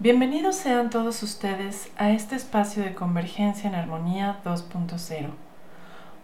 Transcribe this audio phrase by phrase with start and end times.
[0.00, 5.30] Bienvenidos sean todos ustedes a este espacio de Convergencia en Armonía 2.0,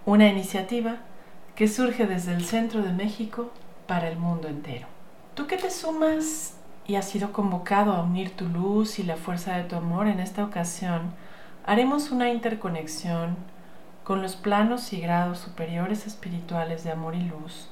[0.06, 0.98] una iniciativa
[1.57, 3.50] que surge desde el centro de México
[3.89, 4.87] para el mundo entero.
[5.34, 6.55] Tú que te sumas
[6.87, 10.20] y has sido convocado a unir tu luz y la fuerza de tu amor en
[10.20, 11.12] esta ocasión,
[11.66, 13.36] haremos una interconexión
[14.04, 17.70] con los planos y grados superiores espirituales de amor y luz,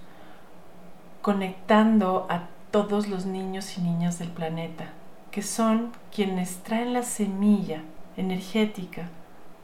[1.20, 4.94] conectando a todos los niños y niñas del planeta
[5.32, 7.80] que son quienes traen la semilla
[8.18, 9.08] energética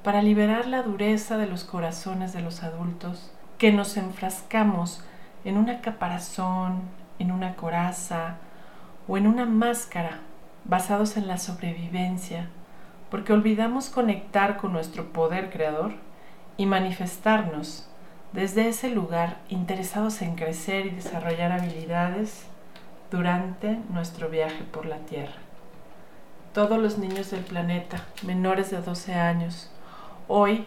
[0.02, 5.04] para liberar la dureza de los corazones de los adultos, que nos enfrascamos
[5.44, 6.80] en una caparazón,
[7.18, 8.36] en una coraza
[9.06, 10.20] o en una máscara
[10.64, 12.48] basados en la sobrevivencia,
[13.10, 15.92] porque olvidamos conectar con nuestro poder creador
[16.56, 17.90] y manifestarnos
[18.32, 22.46] desde ese lugar interesados en crecer y desarrollar habilidades
[23.10, 25.47] durante nuestro viaje por la Tierra
[26.58, 29.70] todos los niños del planeta menores de 12 años
[30.26, 30.66] hoy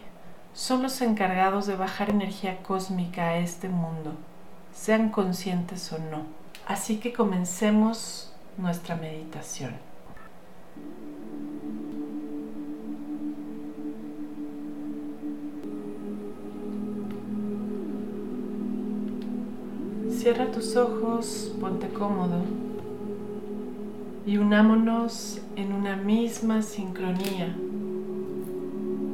[0.54, 4.14] son los encargados de bajar energía cósmica a este mundo,
[4.74, 6.22] sean conscientes o no.
[6.66, 9.74] Así que comencemos nuestra meditación.
[20.10, 22.71] Cierra tus ojos, ponte cómodo
[24.24, 27.56] y unámonos en una misma sincronía,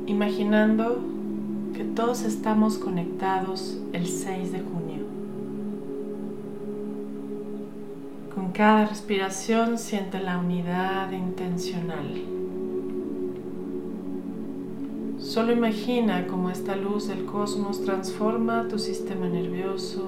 [0.06, 0.98] imaginando
[1.74, 5.06] que todos estamos conectados el 6 de junio.
[8.34, 12.22] Con cada respiración siente la unidad intencional.
[15.18, 20.06] Solo imagina cómo esta luz del cosmos transforma tu sistema nervioso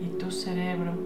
[0.00, 1.03] y tu cerebro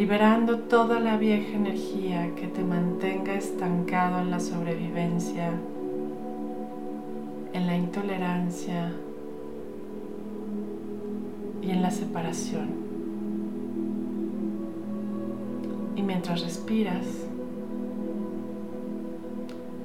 [0.00, 5.50] liberando toda la vieja energía que te mantenga estancado en la sobrevivencia,
[7.52, 8.94] en la intolerancia
[11.60, 12.70] y en la separación.
[15.96, 17.04] Y mientras respiras,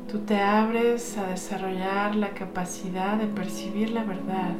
[0.09, 4.53] tú te abres a desarrollar la capacidad de percibir la verdad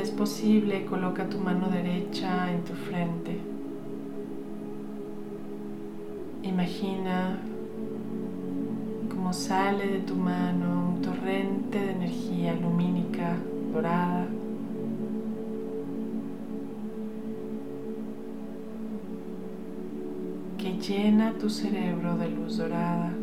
[0.00, 3.38] es posible, coloca tu mano derecha en tu frente.
[6.42, 7.38] Imagina
[9.10, 13.36] cómo sale de tu mano un torrente de energía lumínica
[13.72, 14.26] dorada.
[20.56, 23.14] que llena tu cerebro de luz dorada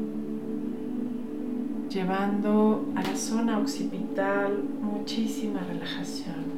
[1.88, 6.57] llevando a la zona occipital muchísima relajación.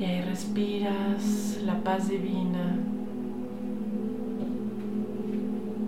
[0.00, 2.78] Y ahí respiras la paz divina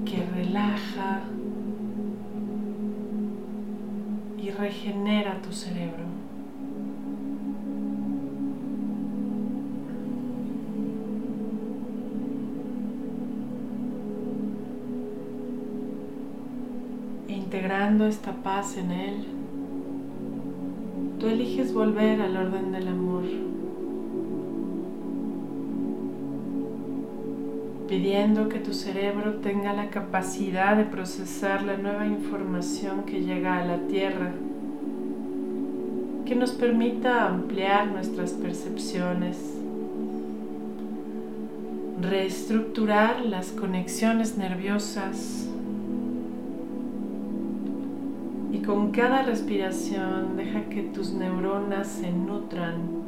[0.05, 1.23] que relaja
[4.39, 6.13] y regenera tu cerebro.
[17.29, 19.25] integrando esta paz en él,
[21.21, 23.25] tú eliges volver al orden del amor,
[27.93, 33.67] pidiendo que tu cerebro tenga la capacidad de procesar la nueva información que llega a
[33.67, 34.33] la Tierra,
[36.25, 39.37] que nos permita ampliar nuestras percepciones,
[42.01, 45.51] reestructurar las conexiones nerviosas,
[48.65, 53.02] con cada respiración deja que tus neuronas se nutran.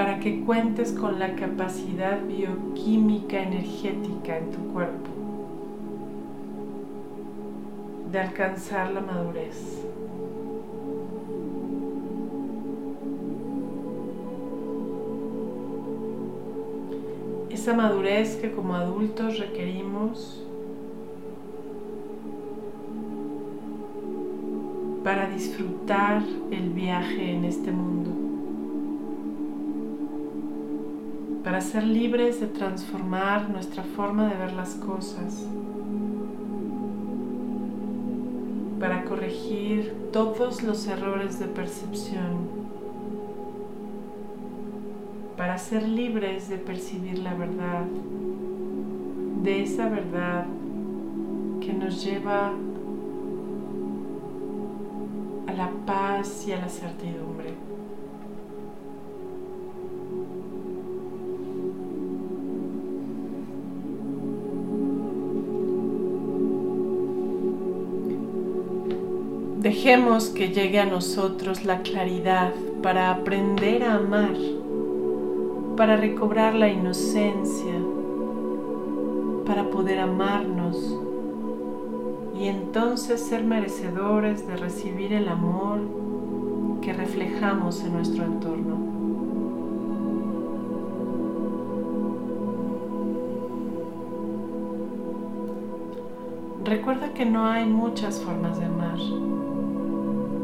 [0.00, 5.10] Para que cuentes con la capacidad bioquímica energética en tu cuerpo
[8.10, 9.84] de alcanzar la madurez.
[17.50, 20.42] esa madurez que como adultos requerimos
[25.04, 28.29] para disfrutar el viaje en este mundo,
[31.50, 35.44] para ser libres de transformar nuestra forma de ver las cosas,
[38.78, 42.60] para corregir todos los errores de percepción
[45.36, 47.84] para ser libres de percibir la verdad,
[49.42, 50.46] de esa verdad
[51.60, 52.52] que nos lleva
[55.56, 57.54] la paz y a la certidumbre.
[69.60, 74.34] Dejemos que llegue a nosotros la claridad para aprender a amar,
[75.76, 77.74] para recobrar la inocencia,
[79.44, 80.96] para poder amarnos
[82.34, 85.80] y entonces ser merecedores de recibir el amor
[86.80, 88.99] que reflejamos en nuestro entorno.
[96.70, 98.96] Recuerda que no hay muchas formas de amar.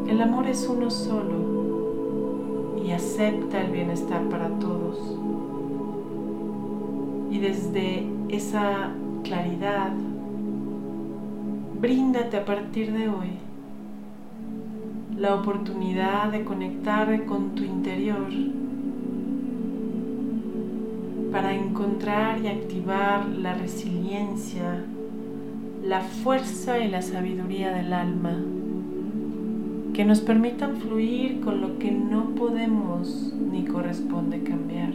[0.08, 4.98] El amor es uno solo y acepta el bienestar para todos.
[7.30, 8.90] Y desde esa
[9.22, 9.92] claridad,
[11.80, 13.30] bríndate a partir de hoy
[15.16, 18.26] la oportunidad de conectar con tu interior
[21.30, 24.86] para encontrar y activar la resiliencia,
[25.86, 28.36] la fuerza y la sabiduría del alma
[29.94, 34.92] que nos permitan fluir con lo que no podemos ni corresponde cambiar.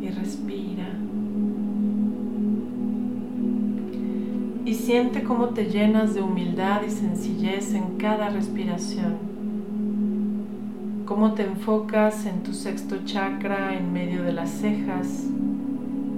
[0.00, 0.88] Y respira.
[4.64, 9.16] Y siente cómo te llenas de humildad y sencillez en cada respiración.
[11.04, 15.31] Cómo te enfocas en tu sexto chakra en medio de las cejas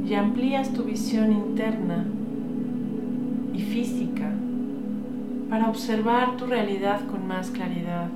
[0.07, 2.05] y amplías tu visión interna
[3.55, 4.33] y física
[5.49, 8.09] para observar tu realidad con más claridad.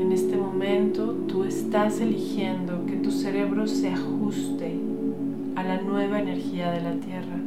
[0.00, 4.78] En este momento tú estás eligiendo que tu cerebro se ajuste
[5.54, 7.38] a la nueva energía de la Tierra,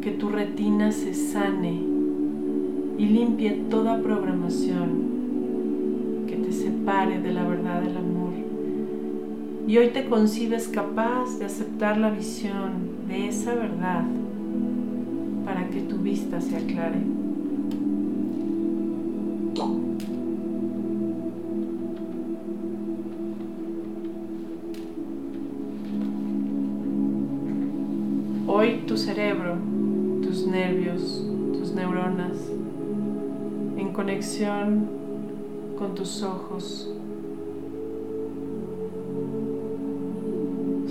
[0.00, 1.80] que tu retina se sane
[2.96, 5.14] y limpie toda programación
[6.26, 8.13] que te separe de la verdad del amor.
[9.66, 14.04] Y hoy te concibes capaz de aceptar la visión de esa verdad
[15.44, 17.00] para que tu vista se aclare.
[28.46, 29.56] Hoy tu cerebro,
[30.22, 31.24] tus nervios,
[31.54, 32.36] tus neuronas,
[33.76, 34.86] en conexión
[35.78, 36.88] con tus ojos,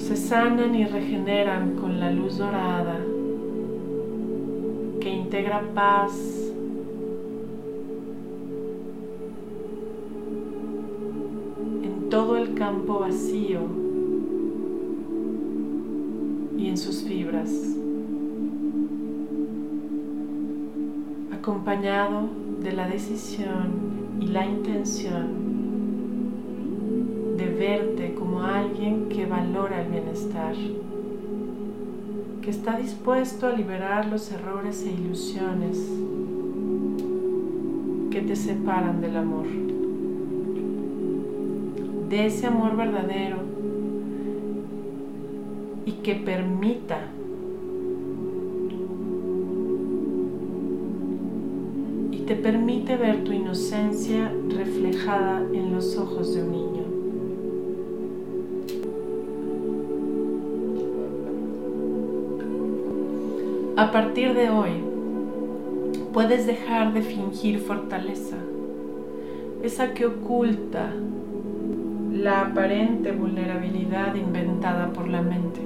[0.03, 2.99] se sanan y regeneran con la luz dorada
[4.99, 6.11] que integra paz,
[11.83, 13.61] en todo el campo vacío
[16.57, 17.49] y en sus fibras,
[21.31, 22.27] acompañado
[22.61, 25.52] de la decisión y la intención
[27.63, 30.53] verte como alguien que valora el bienestar,
[32.41, 35.77] que está dispuesto a liberar los errores e ilusiones
[38.11, 39.45] que te separan del amor,
[42.09, 43.37] de ese amor verdadero
[45.85, 46.99] y que permita
[52.11, 56.72] y te permite ver tu inocencia reflejada en los ojos de un niño.
[63.83, 64.81] A partir de hoy,
[66.13, 68.37] puedes dejar de fingir fortaleza,
[69.61, 70.89] esa que oculta
[72.13, 75.59] la aparente vulnerabilidad inventada por la mente,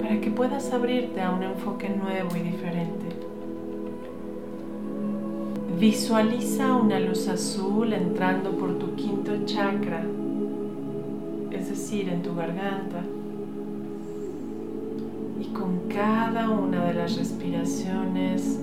[0.00, 3.06] para que puedas abrirte a un enfoque nuevo y diferente.
[5.80, 10.04] Visualiza una luz azul entrando por tu quinto chakra,
[11.50, 13.02] es decir, en tu garganta
[15.54, 18.60] con cada una de las respiraciones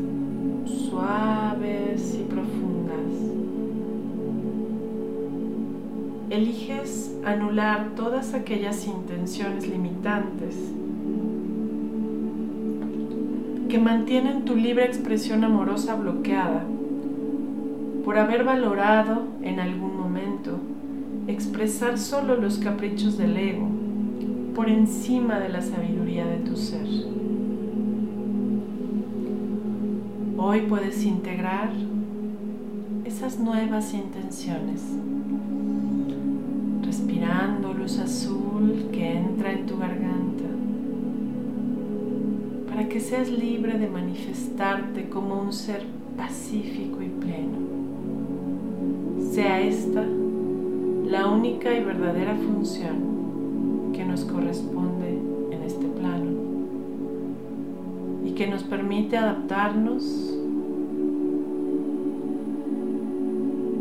[0.66, 3.12] suaves y profundas.
[6.30, 10.56] Eliges anular todas aquellas intenciones limitantes
[13.70, 16.66] que mantienen tu libre expresión amorosa bloqueada
[18.04, 20.60] por haber valorado en algún momento
[21.28, 23.71] expresar solo los caprichos del ego
[24.56, 26.88] por encima de la sabiduría de tu ser.
[30.38, 31.72] Hoy puedes integrar
[33.06, 34.82] esas nuevas intenciones,
[36.84, 40.22] respirando luz azul que entra en tu garganta
[42.92, 45.82] que seas libre de manifestarte como un ser
[46.18, 47.58] pacífico y pleno.
[49.32, 50.04] Sea esta
[51.06, 53.21] la única y verdadera función
[54.02, 55.20] que nos corresponde
[55.52, 56.32] en este plano
[58.26, 60.04] y que nos permite adaptarnos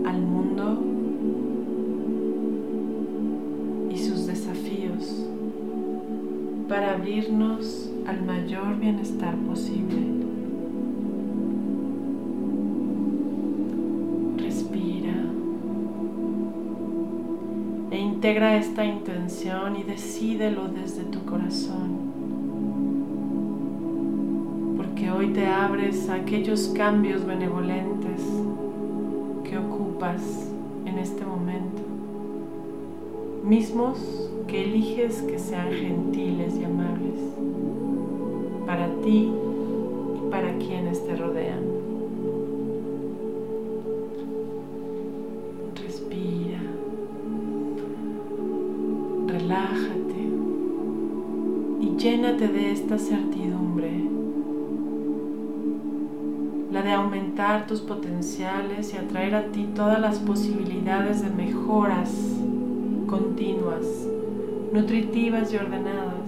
[0.04, 0.78] al mundo
[3.90, 5.24] y sus desafíos
[6.68, 10.19] para abrirnos al mayor bienestar posible.
[18.30, 22.12] Integra esta intención y decídelo desde tu corazón.
[24.76, 28.22] Porque hoy te abres a aquellos cambios benevolentes
[29.42, 30.22] que ocupas
[30.86, 31.82] en este momento,
[33.42, 33.98] mismos
[34.46, 37.18] que eliges que sean gentiles y amables
[38.64, 39.28] para ti
[40.14, 41.69] y para quienes te rodean.
[52.48, 53.92] De esta certidumbre,
[56.72, 62.10] la de aumentar tus potenciales y atraer a ti todas las posibilidades de mejoras
[63.06, 63.84] continuas,
[64.72, 66.20] nutritivas y ordenadas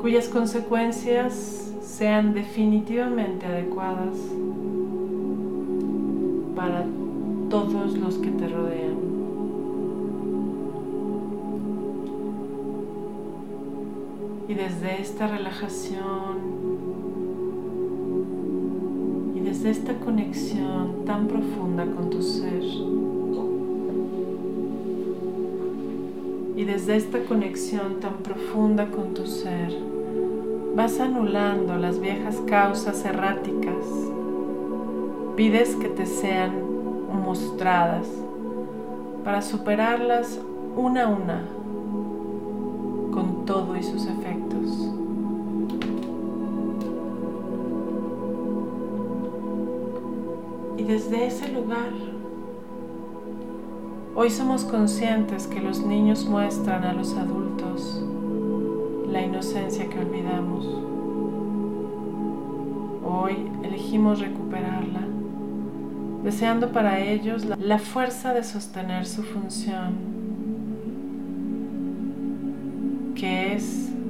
[0.00, 4.16] cuyas consecuencias sean definitivamente adecuadas
[6.54, 6.86] para
[7.50, 8.85] todos los que te rodean.
[14.56, 16.38] Desde esta relajación
[19.34, 22.62] y desde esta conexión tan profunda con tu ser,
[26.56, 29.76] y desde esta conexión tan profunda con tu ser,
[30.74, 33.84] vas anulando las viejas causas erráticas.
[35.36, 36.52] Pides que te sean
[37.26, 38.06] mostradas
[39.22, 40.40] para superarlas
[40.76, 41.55] una a una
[43.78, 44.90] y sus efectos.
[50.76, 51.90] Y desde ese lugar,
[54.14, 58.02] hoy somos conscientes que los niños muestran a los adultos
[59.10, 60.66] la inocencia que olvidamos.
[63.04, 65.00] Hoy elegimos recuperarla,
[66.22, 69.94] deseando para ellos la, fuerza de sostener su función,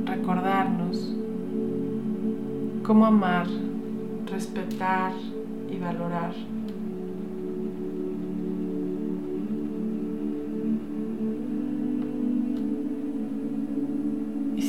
[0.07, 1.15] recordarnos
[2.83, 3.47] cómo amar,
[4.31, 5.13] respetar
[5.69, 6.33] y valorar.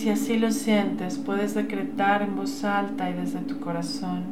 [0.07, 4.23] si así lo sientes, puedes decretar en voz alta y desde tu corazón,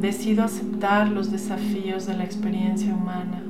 [0.00, 3.42] Decido aceptar los desafíos de la experiencia humana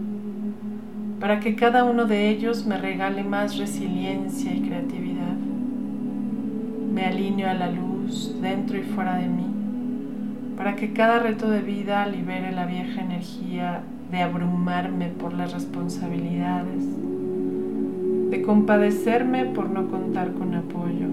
[1.20, 5.36] para que cada uno de ellos me regale más resiliencia y creatividad.
[6.92, 9.46] Me alineo a la luz dentro y fuera de mí
[10.56, 16.84] para que cada reto de vida libere la vieja energía de abrumarme por las responsabilidades,
[18.28, 21.06] de compadecerme por no contar con apoyo,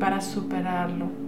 [0.00, 1.27] para superarlo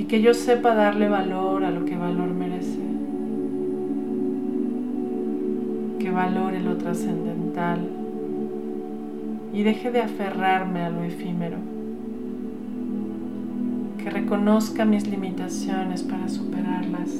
[0.00, 2.78] y que yo sepa darle valor a lo que valor merece,
[5.98, 7.86] que valore lo trascendental
[9.52, 11.58] y deje de aferrarme a lo efímero
[13.98, 17.10] que reconozca mis limitaciones para superarlas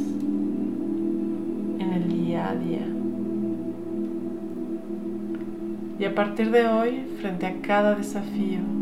[1.80, 2.87] en el día a día.
[5.99, 8.79] Y a partir de hoy, frente a cada desafío,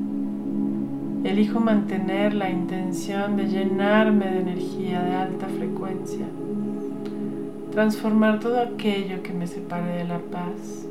[1.25, 6.27] elijo mantener la intención de llenarme de energía de alta frecuencia,
[7.73, 10.87] transformar todo aquello que me separe de la paz,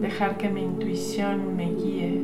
[0.00, 2.22] dejar que mi intuición me guíe.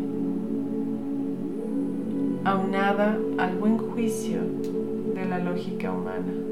[2.45, 4.41] Aunada al buen juicio
[5.15, 6.48] de la lógica humana.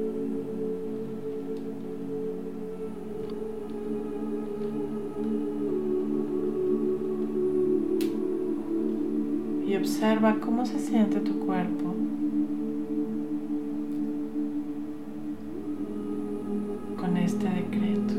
[9.87, 11.95] Observa cómo se siente tu cuerpo.
[16.99, 18.15] con este decreto.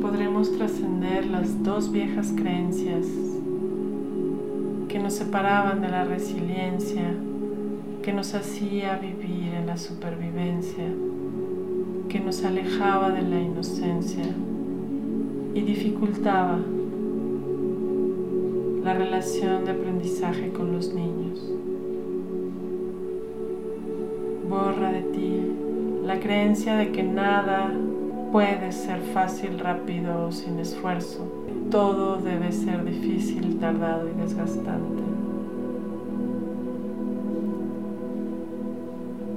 [0.00, 3.06] podremos trascender las dos viejas creencias
[4.88, 7.14] que nos separaban de la resiliencia,
[8.02, 10.84] que nos hacía vivir en la supervivencia,
[12.08, 14.24] que nos alejaba de la inocencia
[15.54, 16.58] y dificultaba
[18.82, 21.40] la relación de aprendizaje con los niños.
[24.48, 25.40] Borra de ti
[26.04, 27.72] la creencia de que nada
[28.32, 31.30] puede ser fácil, rápido o sin esfuerzo.
[31.70, 35.11] Todo debe ser difícil, tardado y desgastante.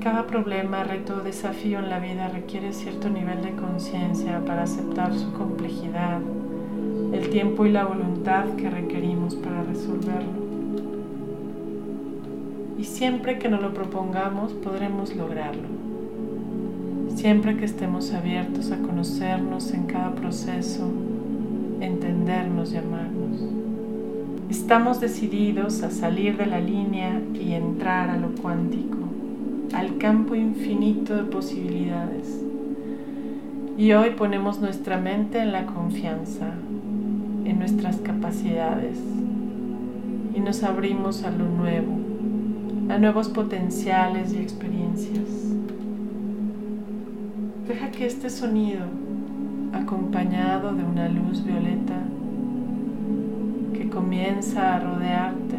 [0.05, 5.15] Cada problema, reto o desafío en la vida requiere cierto nivel de conciencia para aceptar
[5.15, 6.21] su complejidad,
[7.11, 10.45] el tiempo y la voluntad que requerimos para resolverlo.
[12.77, 15.67] Y siempre que nos lo propongamos podremos lograrlo.
[17.15, 20.87] Siempre que estemos abiertos a conocernos en cada proceso,
[21.81, 23.41] entendernos y amarnos.
[24.51, 29.14] Estamos decididos a salir de la línea y entrar a lo cuántico,
[29.73, 32.41] al campo infinito de posibilidades.
[33.77, 36.53] Y hoy ponemos nuestra mente en la confianza,
[37.45, 38.97] en nuestras capacidades
[40.35, 41.93] y nos abrimos a lo nuevo,
[42.89, 45.29] a nuevos potenciales y experiencias.
[47.67, 48.83] Deja que este sonido,
[49.73, 52.01] acompañado de una luz violeta
[53.73, 55.57] que comienza a rodearte,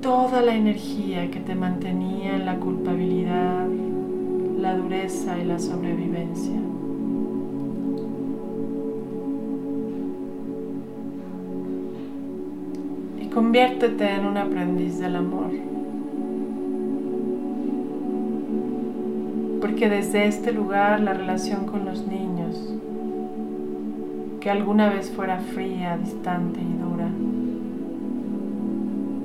[0.00, 3.66] toda la energía que te mantenía en la culpabilidad,
[4.58, 6.60] la dureza y la sobrevivencia.
[13.20, 15.50] Y conviértete en un aprendiz del amor.
[19.60, 22.74] Porque desde este lugar la relación con los niños,
[24.40, 27.08] que alguna vez fuera fría, distante y dura,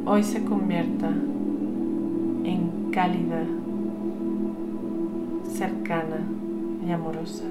[0.06, 3.44] hoy se convierta en cálida,
[5.50, 6.20] cercana
[6.86, 7.46] y amorosa.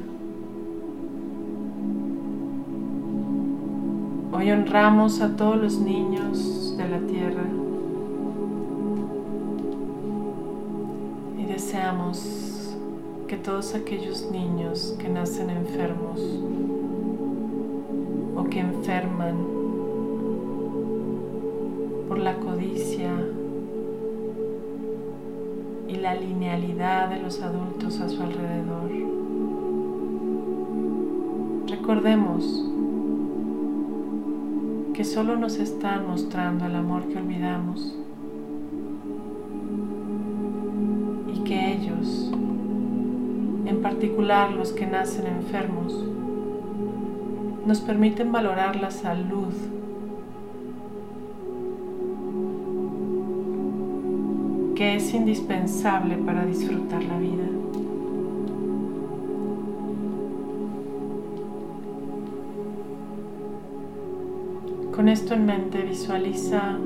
[4.32, 7.44] Hoy honramos a todos los niños de la tierra
[11.38, 12.76] y deseamos
[13.28, 16.20] que todos aquellos niños que nacen enfermos
[18.36, 19.61] o que enferman
[22.12, 23.10] por la codicia
[25.88, 28.90] y la linealidad de los adultos a su alrededor.
[31.68, 32.66] Recordemos
[34.92, 37.96] que solo nos están mostrando el amor que olvidamos
[41.34, 42.30] y que ellos,
[43.64, 45.94] en particular los que nacen enfermos,
[47.64, 49.54] nos permiten valorar la salud
[54.74, 57.44] que es indispensable para disfrutar la vida.
[64.94, 66.76] Con esto en mente visualiza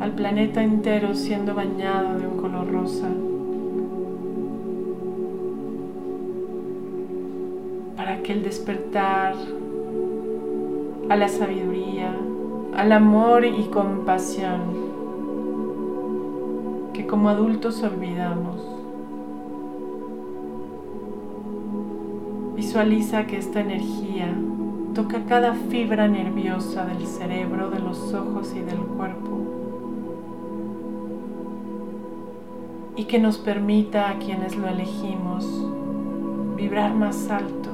[0.00, 3.08] al planeta entero siendo bañado de un color rosa.
[7.96, 9.34] Para que el despertar
[11.08, 12.14] a la sabiduría,
[12.76, 14.85] al amor y compasión
[16.96, 18.56] que como adultos olvidamos.
[22.56, 24.34] Visualiza que esta energía
[24.94, 29.28] toca cada fibra nerviosa del cerebro, de los ojos y del cuerpo.
[32.96, 35.46] Y que nos permita a quienes lo elegimos
[36.56, 37.68] vibrar más alto.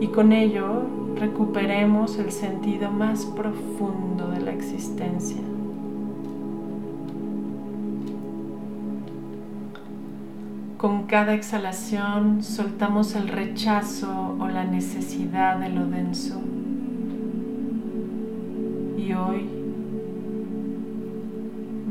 [0.00, 5.42] Y con ello recuperemos el sentido más profundo de la existencia.
[11.10, 16.40] Cada exhalación soltamos el rechazo o la necesidad de lo denso.
[18.96, 19.44] Y hoy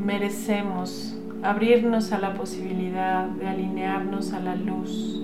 [0.02, 5.20] merecemos abrirnos a la posibilidad de alinearnos a la luz,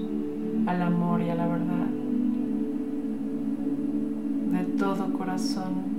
[0.67, 1.87] al amor y a la verdad.
[4.53, 5.97] De todo corazón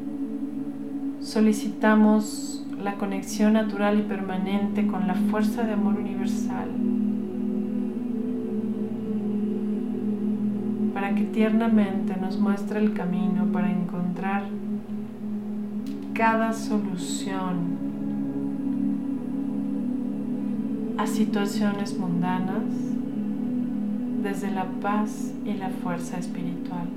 [1.19, 6.86] solicitamos la conexión natural y permanente con la fuerza de amor universal
[11.07, 14.43] para que tiernamente nos muestre el camino para encontrar
[16.13, 17.77] cada solución
[20.97, 22.65] a situaciones mundanas
[24.21, 26.89] desde la paz y la fuerza espiritual.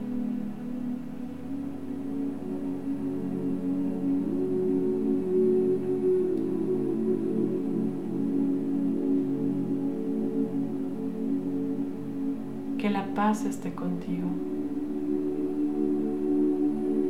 [13.15, 14.29] paz esté contigo.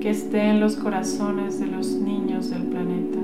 [0.01, 3.19] Que esté en los corazones de los niños del planeta.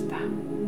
[0.00, 0.59] está.